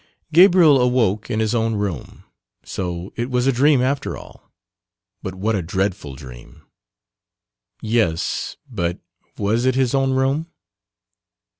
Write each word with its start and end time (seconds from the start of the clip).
Gabriel 0.33 0.81
awoke 0.81 1.29
in 1.29 1.39
his 1.39 1.53
own 1.53 1.75
room 1.75 2.23
so 2.63 3.13
it 3.15 3.29
was 3.29 3.45
a 3.45 3.51
dream 3.51 3.83
after 3.83 4.17
all 4.17 4.51
but 5.21 5.35
what 5.35 5.53
a 5.55 5.61
dreadful 5.61 6.15
dream. 6.15 6.63
Yes, 7.83 8.57
but 8.67 8.97
was 9.37 9.63
it 9.63 9.75
his 9.75 9.93
own 9.93 10.13
room? 10.13 10.47